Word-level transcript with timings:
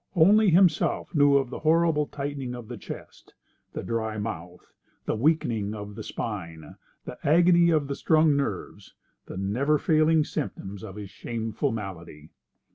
Only 0.15 0.49
himself 0.49 1.13
knew 1.13 1.37
of 1.37 1.51
the 1.51 1.59
horrible 1.59 2.07
tightening 2.07 2.55
of 2.55 2.67
the 2.69 2.75
chest, 2.77 3.35
the 3.73 3.83
dry 3.83 4.17
mouth, 4.17 4.73
the 5.05 5.13
weakening 5.15 5.75
of 5.75 5.93
the 5.93 6.01
spine, 6.01 6.75
the 7.05 7.19
agony 7.23 7.69
of 7.69 7.87
the 7.87 7.93
strung 7.93 8.35
nerves—the 8.35 9.37
never 9.37 9.77
failing 9.77 10.23
symptoms 10.23 10.83
of 10.83 10.95
his 10.95 11.11
shameful 11.11 11.71
malady. 11.71 12.31